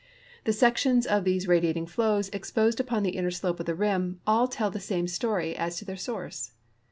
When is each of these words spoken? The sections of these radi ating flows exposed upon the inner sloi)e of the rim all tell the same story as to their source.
The 0.45 0.51
sections 0.51 1.05
of 1.05 1.25
these 1.25 1.45
radi 1.45 1.65
ating 1.65 1.85
flows 1.85 2.29
exposed 2.29 2.79
upon 2.79 3.03
the 3.03 3.11
inner 3.11 3.29
sloi)e 3.29 3.59
of 3.59 3.65
the 3.67 3.75
rim 3.75 4.19
all 4.25 4.47
tell 4.47 4.71
the 4.71 4.79
same 4.79 5.07
story 5.07 5.55
as 5.55 5.77
to 5.77 5.85
their 5.85 5.95
source. 5.95 6.53